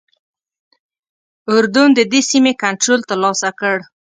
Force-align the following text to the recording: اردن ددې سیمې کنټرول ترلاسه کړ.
اردن 1.53 1.89
ددې 1.97 2.21
سیمې 2.31 2.53
کنټرول 2.63 2.99
ترلاسه 3.09 3.49
کړ. 3.59 3.77